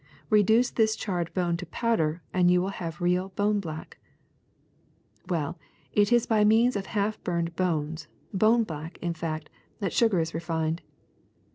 Reduce 0.31 0.71
this 0.71 0.95
charred 0.95 1.31
bone 1.35 1.57
to 1.57 1.65
powder, 1.67 2.23
and 2.33 2.49
you 2.49 2.59
will 2.59 2.69
have 2.69 2.99
real 3.01 3.29
bone 3.35 3.59
black. 3.59 3.99
^*Well, 5.27 5.59
it 5.93 6.11
is 6.11 6.25
by 6.25 6.43
means 6.43 6.75
of 6.75 6.87
half 6.87 7.23
burned 7.23 7.55
bones, 7.55 8.07
bone 8.33 8.63
black 8.63 8.97
in 8.97 9.13
fact, 9.13 9.51
that 9.79 9.93
sugar 9.93 10.19
is 10.19 10.33
refined. 10.33 10.81